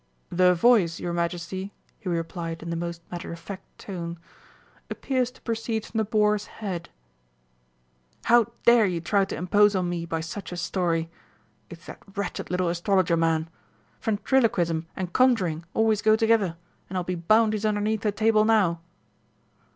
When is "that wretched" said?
11.85-12.49